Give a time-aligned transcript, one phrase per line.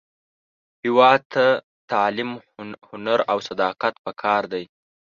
[0.83, 1.45] هیواد ته
[1.91, 2.31] تعلیم،
[2.89, 4.63] هنر، او صداقت پکار دی